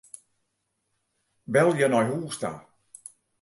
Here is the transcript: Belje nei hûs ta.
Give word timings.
Belje 1.53 1.85
nei 1.89 2.05
hûs 2.09 2.35
ta. 2.41 2.51